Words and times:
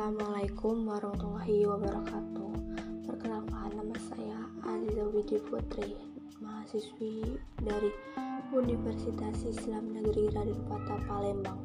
Assalamualaikum 0.00 0.88
warahmatullahi 0.88 1.68
wabarakatuh. 1.68 2.52
Perkenalkan 3.04 3.68
nama 3.76 3.92
saya 4.08 4.48
Aziza 4.64 5.04
Widi 5.12 5.36
Putri 5.44 5.92
Mahasiswi 6.40 7.36
dari 7.60 7.92
Universitas 8.48 9.44
Islam 9.44 9.92
Negeri 9.92 10.32
Raden 10.32 10.56
Patah 10.64 11.04
Palembang. 11.04 11.60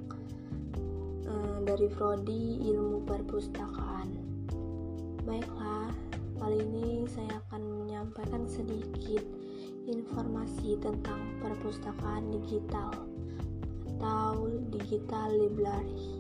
Eh, 1.23 1.57
Dari 1.63 1.87
Prodi 1.95 2.59
Ilmu 2.59 3.07
Perpustakaan. 3.07 4.11
Baiklah, 5.23 5.95
kali 6.35 6.59
ini 6.59 7.07
saya 7.07 7.39
akan 7.47 7.87
menyampaikan 7.87 8.43
sedikit 8.51 9.23
informasi 9.87 10.75
tentang 10.83 11.39
perpustakaan 11.39 12.35
digital 12.35 12.91
atau 13.95 14.51
digital 14.75 15.31
library 15.39 16.14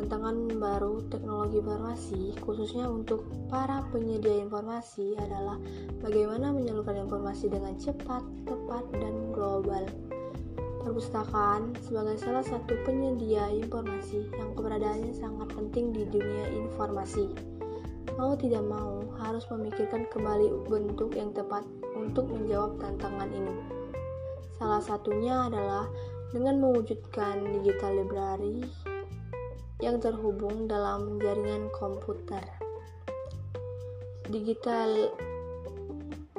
Tantangan 0.00 0.56
baru 0.56 1.04
teknologi 1.12 1.60
informasi, 1.60 2.32
khususnya 2.40 2.88
untuk 2.88 3.20
para 3.52 3.84
penyedia 3.92 4.32
informasi, 4.48 5.12
adalah 5.20 5.60
bagaimana 6.00 6.56
menyalurkan 6.56 7.04
informasi 7.04 7.52
dengan 7.52 7.76
cepat, 7.76 8.24
tepat, 8.48 8.80
dan 8.96 9.28
global. 9.28 9.84
Perpustakaan 10.80 11.76
sebagai 11.84 12.16
salah 12.16 12.40
satu 12.40 12.80
penyedia 12.88 13.52
informasi 13.52 14.24
yang 14.40 14.56
keberadaannya 14.56 15.12
sangat 15.12 15.52
penting 15.52 15.92
di 15.92 16.08
dunia 16.08 16.48
informasi. 16.48 17.36
Mau 18.16 18.32
tidak 18.40 18.64
mau, 18.64 19.04
harus 19.20 19.44
memikirkan 19.52 20.08
kembali 20.08 20.64
bentuk 20.64 21.12
yang 21.12 21.28
tepat 21.36 21.68
untuk 21.92 22.24
menjawab 22.24 22.80
tantangan 22.80 23.28
ini. 23.36 23.52
Salah 24.56 24.80
satunya 24.80 25.44
adalah 25.44 25.92
dengan 26.32 26.56
mewujudkan 26.56 27.44
digital 27.52 28.00
library 28.00 28.64
yang 29.80 30.00
terhubung 30.00 30.68
dalam 30.68 31.20
jaringan 31.20 31.72
komputer. 31.72 32.44
Digital 34.30 35.10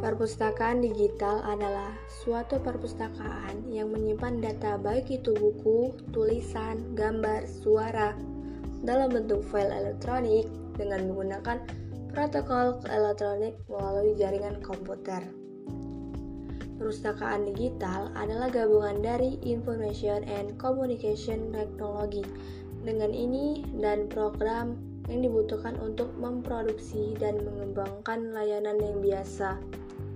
Perpustakaan 0.01 0.81
digital 0.81 1.45
adalah 1.45 1.93
suatu 2.09 2.57
perpustakaan 2.57 3.69
yang 3.69 3.93
menyimpan 3.93 4.41
data 4.41 4.73
baik 4.81 5.13
itu 5.13 5.29
buku, 5.37 5.93
tulisan, 6.09 6.97
gambar, 6.97 7.45
suara 7.45 8.17
dalam 8.81 9.13
bentuk 9.13 9.45
file 9.45 9.69
elektronik 9.69 10.49
dengan 10.73 11.05
menggunakan 11.05 11.61
protokol 12.17 12.81
elektronik 12.89 13.53
melalui 13.69 14.17
jaringan 14.17 14.57
komputer. 14.65 15.21
Perpustakaan 16.81 17.53
digital 17.53 18.09
adalah 18.17 18.49
gabungan 18.49 19.05
dari 19.05 19.37
Information 19.45 20.25
and 20.25 20.57
Communication 20.57 21.53
Technology 21.53 22.25
dengan 22.81 23.13
ini 23.13 23.65
dan 23.77 24.09
program 24.09 24.77
yang 25.09 25.25
dibutuhkan 25.25 25.77
untuk 25.81 26.09
memproduksi 26.17 27.17
dan 27.17 27.41
mengembangkan 27.41 28.33
layanan 28.33 28.77
yang 28.81 28.97
biasa 29.01 29.57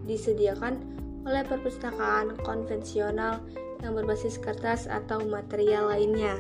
disediakan 0.06 0.78
oleh 1.26 1.42
perpustakaan 1.42 2.38
konvensional 2.46 3.42
yang 3.82 3.98
berbasis 3.98 4.38
kertas 4.38 4.86
atau 4.86 5.22
material 5.26 5.90
lainnya. 5.90 6.38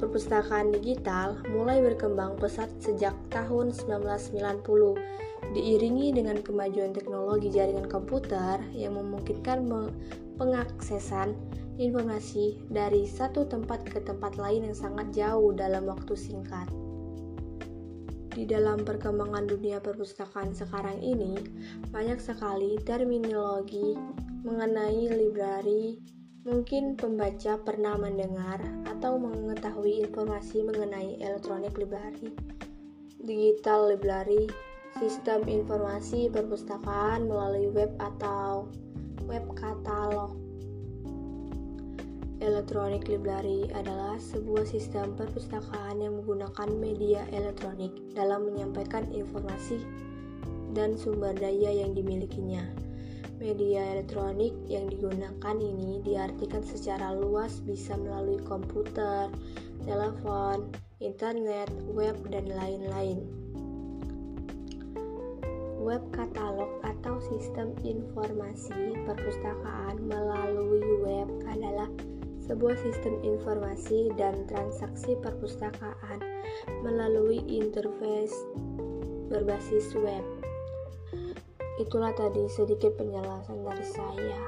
Perpustakaan 0.00 0.74
digital 0.74 1.40
mulai 1.52 1.80
berkembang 1.80 2.36
pesat 2.36 2.68
sejak 2.82 3.14
tahun 3.30 3.72
1990, 3.72 5.54
diiringi 5.54 6.12
dengan 6.12 6.40
kemajuan 6.42 6.92
teknologi 6.92 7.48
jaringan 7.52 7.86
komputer 7.86 8.58
yang 8.74 8.98
memungkinkan 8.98 9.64
pengaksesan 10.36 11.32
informasi 11.74 12.62
dari 12.70 13.02
satu 13.02 13.50
tempat 13.50 13.82
ke 13.82 13.98
tempat 14.02 14.38
lain 14.38 14.70
yang 14.70 14.76
sangat 14.78 15.10
jauh 15.10 15.50
dalam 15.50 15.90
waktu 15.90 16.14
singkat. 16.14 16.70
Di 18.34 18.42
dalam 18.46 18.82
perkembangan 18.82 19.46
dunia 19.46 19.78
perpustakaan 19.78 20.54
sekarang 20.54 20.98
ini, 20.98 21.38
banyak 21.94 22.18
sekali 22.18 22.78
terminologi 22.82 23.94
mengenai 24.42 25.06
library. 25.06 26.02
Mungkin 26.44 26.98
pembaca 26.98 27.56
pernah 27.62 27.96
mendengar 27.96 28.60
atau 28.90 29.16
mengetahui 29.16 30.04
informasi 30.04 30.60
mengenai 30.66 31.16
electronic 31.22 31.72
library, 31.78 32.36
digital 33.22 33.94
library, 33.94 34.50
sistem 35.00 35.46
informasi 35.48 36.28
perpustakaan 36.28 37.24
melalui 37.24 37.72
web 37.72 37.96
atau 37.96 38.68
web 39.24 39.46
katalog 39.56 40.43
Electronic 42.42 43.06
Library 43.06 43.70
adalah 43.70 44.18
sebuah 44.18 44.66
sistem 44.66 45.14
perpustakaan 45.14 46.02
yang 46.02 46.18
menggunakan 46.18 46.66
media 46.74 47.22
elektronik 47.30 47.94
dalam 48.10 48.50
menyampaikan 48.50 49.06
informasi 49.14 49.78
dan 50.74 50.98
sumber 50.98 51.30
daya 51.38 51.70
yang 51.70 51.94
dimilikinya. 51.94 52.66
Media 53.38 53.86
elektronik 53.94 54.50
yang 54.66 54.90
digunakan 54.90 55.56
ini 55.58 56.02
diartikan 56.02 56.66
secara 56.66 57.14
luas 57.14 57.62
bisa 57.62 57.94
melalui 57.94 58.42
komputer, 58.42 59.30
telepon, 59.86 60.74
internet, 60.98 61.70
web, 61.94 62.18
dan 62.34 62.50
lain-lain. 62.50 63.22
Web 65.84 66.02
katalog 66.10 66.80
atau 66.80 67.20
sistem 67.20 67.76
informasi 67.84 68.96
perpustakaan 69.04 70.00
melalui 70.08 70.82
web 71.04 71.28
adalah 71.44 71.92
sebuah 72.44 72.76
sistem 72.76 73.16
informasi 73.24 74.12
dan 74.20 74.44
transaksi 74.44 75.16
perpustakaan 75.16 76.20
melalui 76.84 77.40
interface 77.48 78.36
berbasis 79.32 79.96
web. 79.96 80.24
Itulah 81.80 82.14
tadi 82.14 82.46
sedikit 82.46 82.94
penjelasan 83.00 83.64
dari 83.64 83.86
saya 83.88 84.42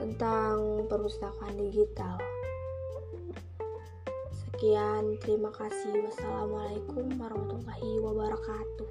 tentang 0.00 0.88
perpustakaan 0.88 1.58
digital. 1.58 2.16
Sekian, 4.32 5.18
terima 5.20 5.52
kasih. 5.52 6.08
Wassalamualaikum 6.08 7.20
warahmatullahi 7.20 7.90
wabarakatuh. 8.00 8.88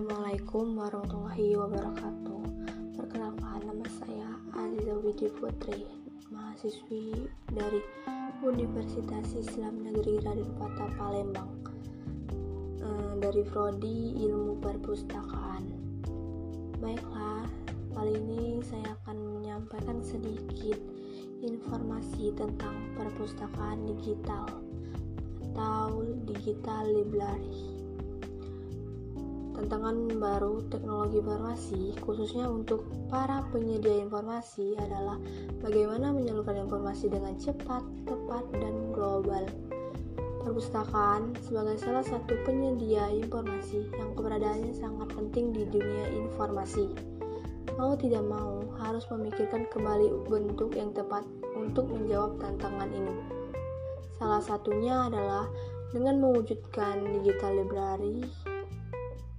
Assalamualaikum 0.00 0.80
warahmatullahi 0.80 1.60
wabarakatuh. 1.60 2.40
Perkenalkan 2.96 3.60
nama 3.68 3.84
saya 4.00 4.32
Aziza 4.56 4.96
Widi 4.96 5.28
Putri 5.28 5.84
Mahasiswi 6.32 7.28
dari 7.52 7.84
Universitas 8.40 9.36
Islam 9.36 9.84
Negeri 9.84 10.24
Raden 10.24 10.56
Patah 10.56 10.88
Palembang. 10.96 11.52
Eh, 12.80 13.12
Dari 13.20 13.44
Prodi 13.44 14.24
Ilmu 14.24 14.64
Perpustakaan. 14.64 15.68
Baiklah, 16.80 17.44
kali 17.92 18.16
ini 18.24 18.64
saya 18.64 18.96
akan 19.04 19.36
menyampaikan 19.36 20.00
sedikit 20.00 20.80
informasi 21.44 22.32
tentang 22.40 22.88
perpustakaan 22.96 23.84
digital 23.84 24.48
atau 25.44 26.08
digital 26.24 26.88
library 26.88 27.69
Tantangan 29.60 30.16
baru 30.16 30.64
teknologi 30.72 31.20
informasi, 31.20 31.92
khususnya 32.00 32.48
untuk 32.48 32.80
para 33.12 33.44
penyedia 33.52 33.92
informasi, 34.08 34.72
adalah 34.80 35.20
bagaimana 35.60 36.16
menyalurkan 36.16 36.64
informasi 36.64 37.12
dengan 37.12 37.36
cepat, 37.36 37.84
tepat, 38.08 38.40
dan 38.56 38.88
global. 38.96 39.44
Perpustakaan 40.40 41.36
sebagai 41.44 41.76
salah 41.76 42.00
satu 42.00 42.40
penyedia 42.48 43.12
informasi 43.12 43.84
yang 44.00 44.16
keberadaannya 44.16 44.72
sangat 44.72 45.12
penting 45.12 45.52
di 45.52 45.68
dunia 45.68 46.08
informasi. 46.08 46.96
Mau 47.76 47.92
tidak 48.00 48.24
mau, 48.24 48.64
harus 48.80 49.04
memikirkan 49.12 49.68
kembali 49.68 50.24
bentuk 50.24 50.72
yang 50.72 50.88
tepat 50.96 51.28
untuk 51.52 51.84
menjawab 51.92 52.40
tantangan 52.40 52.88
ini. 52.96 53.12
Salah 54.16 54.40
satunya 54.40 55.04
adalah 55.04 55.52
dengan 55.92 56.16
mewujudkan 56.16 57.04
digital 57.12 57.60
library 57.60 58.24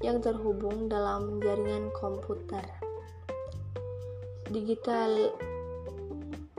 yang 0.01 0.21
terhubung 0.21 0.89
dalam 0.89 1.41
jaringan 1.41 1.89
komputer. 1.93 2.65
Digital 4.51 5.31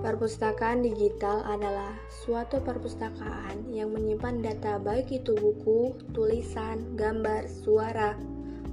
Perpustakaan 0.02 0.82
digital 0.82 1.46
adalah 1.46 1.94
suatu 2.10 2.58
perpustakaan 2.58 3.70
yang 3.70 3.94
menyimpan 3.94 4.42
data 4.42 4.82
baik 4.82 5.14
itu 5.14 5.30
buku, 5.38 5.94
tulisan, 6.10 6.98
gambar, 6.98 7.46
suara 7.46 8.18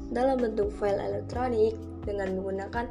dalam 0.09 0.41
bentuk 0.41 0.73
file 0.73 0.97
elektronik 0.97 1.77
dengan 2.01 2.33
menggunakan 2.33 2.89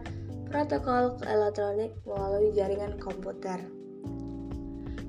protokol 0.54 1.18
elektronik 1.26 1.90
melalui 2.06 2.54
jaringan 2.54 2.94
komputer. 3.02 3.58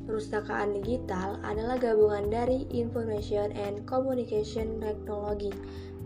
Perpustakaan 0.09 0.81
digital 0.81 1.37
adalah 1.45 1.77
gabungan 1.77 2.33
dari 2.33 2.65
Information 2.73 3.53
and 3.53 3.85
Communication 3.85 4.81
Technology 4.81 5.53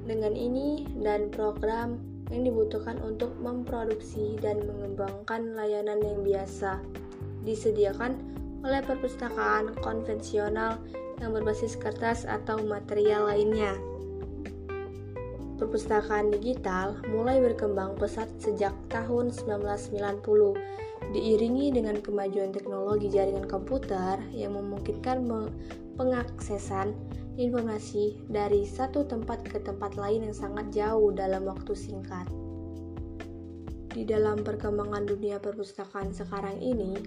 dengan 0.03 0.35
ini 0.35 0.88
dan 1.00 1.31
program 1.31 2.00
yang 2.31 2.47
dibutuhkan 2.47 3.00
untuk 3.03 3.35
memproduksi 3.39 4.39
dan 4.39 4.63
mengembangkan 4.65 5.53
layanan 5.55 6.00
yang 6.01 6.19
biasa 6.23 6.79
disediakan 7.44 8.15
oleh 8.63 8.79
perpustakaan 8.79 9.75
konvensional 9.83 10.79
yang 11.19 11.35
berbasis 11.35 11.75
kertas 11.75 12.23
atau 12.23 12.59
material 12.63 13.27
lainnya. 13.27 13.75
Perpustakaan 15.59 16.33
digital 16.33 17.00
mulai 17.11 17.39
berkembang 17.39 17.95
pesat 17.95 18.27
sejak 18.41 18.73
tahun 18.91 19.31
1990, 19.31 21.13
diiringi 21.13 21.71
dengan 21.71 22.01
kemajuan 22.01 22.51
teknologi 22.51 23.07
jaringan 23.11 23.45
komputer 23.45 24.19
yang 24.33 24.57
memungkinkan 24.57 25.23
pengaksesan 25.95 26.91
informasi 27.33 28.21
dari 28.30 28.62
satu 28.62 29.09
tempat 29.09 29.41
ke 29.41 29.57
tempat 29.62 29.97
lain 29.97 30.30
yang 30.30 30.38
sangat 30.38 30.69
jauh 30.69 31.09
dalam 31.09 31.50
waktu 31.50 31.74
singkat. 31.74 32.30
Di 33.94 34.01
dalam 34.06 34.41
perkembangan 34.41 35.06
dunia 35.06 35.38
perpustakaan 35.38 36.13
sekarang 36.13 36.57
ini, 36.57 36.97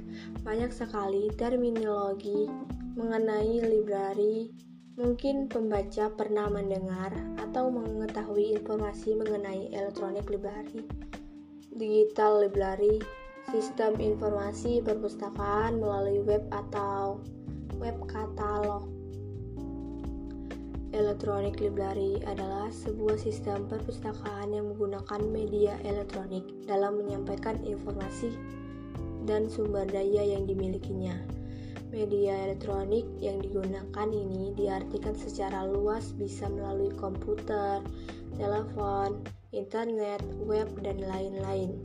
banyak 0.47 0.71
sekali 0.71 1.31
terminologi 1.35 2.47
mengenai 2.95 3.59
library. 3.59 4.55
Mungkin 4.97 5.51
pembaca 5.51 6.09
pernah 6.15 6.49
mendengar 6.49 7.13
atau 7.43 7.69
mengetahui 7.69 8.57
informasi 8.57 9.13
mengenai 9.19 9.69
elektronik 9.75 10.25
library, 10.31 10.89
digital 11.75 12.41
library, 12.47 13.03
sistem 13.53 13.99
informasi 14.01 14.81
perpustakaan 14.81 15.77
melalui 15.83 16.25
web 16.25 16.49
atau 16.49 17.21
web 17.77 17.99
katalog 18.09 18.96
Electronic 20.97 21.61
Library 21.61 22.25
adalah 22.25 22.73
sebuah 22.73 23.21
sistem 23.21 23.69
perpustakaan 23.69 24.49
yang 24.49 24.73
menggunakan 24.73 25.21
media 25.29 25.77
elektronik 25.85 26.41
dalam 26.65 26.97
menyampaikan 26.97 27.61
informasi 27.69 28.33
dan 29.29 29.45
sumber 29.45 29.85
daya 29.85 30.25
yang 30.25 30.49
dimilikinya. 30.49 31.21
Media 31.93 32.49
elektronik 32.49 33.05
yang 33.21 33.45
digunakan 33.45 34.09
ini 34.09 34.57
diartikan 34.57 35.13
secara 35.13 35.69
luas 35.69 36.17
bisa 36.17 36.49
melalui 36.49 36.89
komputer, 36.97 37.85
telepon, 38.41 39.21
internet, 39.53 40.25
web, 40.49 40.73
dan 40.81 40.97
lain-lain. 40.97 41.77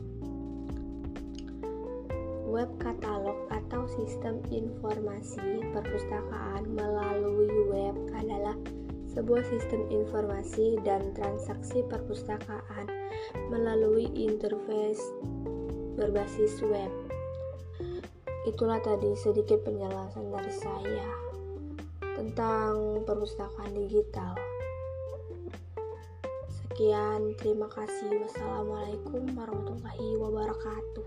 Web 2.47 2.71
katalog 2.79 3.47
atau 3.51 3.83
sistem 3.91 4.39
informasi 4.47 5.67
perpustakaan 5.75 6.63
melalui 6.79 7.51
web 7.67 7.95
adalah 8.15 8.55
sebuah 9.11 9.43
sistem 9.43 9.91
informasi 9.91 10.79
dan 10.87 11.11
transaksi 11.11 11.83
perpustakaan 11.83 12.87
melalui 13.51 14.07
interface 14.15 15.03
berbasis 15.99 16.63
web. 16.63 16.87
Itulah 18.47 18.79
tadi 18.81 19.13
sedikit 19.19 19.67
penjelasan 19.67 20.31
dari 20.31 20.53
saya 20.55 21.11
tentang 22.17 23.05
perpustakaan 23.05 23.75
digital. 23.75 24.33
Sekian, 26.49 27.37
terima 27.37 27.69
kasih. 27.69 28.25
Wassalamualaikum 28.25 29.29
warahmatullahi 29.37 30.17
wabarakatuh. 30.17 31.05